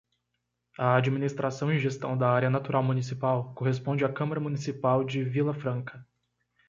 A 0.79 0.95
administração 0.95 1.71
e 1.71 1.77
gestão 1.77 2.17
da 2.17 2.27
área 2.27 2.49
natural 2.49 2.81
municipal 2.81 3.53
corresponde 3.53 4.03
à 4.03 4.11
Câmara 4.11 4.39
Municipal 4.39 5.03
de 5.03 5.23
Vilafranca. 5.23 6.03